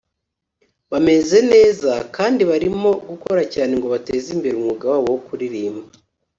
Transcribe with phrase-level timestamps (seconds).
[0.91, 5.87] bameze neza kandi barimo gukora cyane ngo bateze imbere umwuga wabo wo kuririmba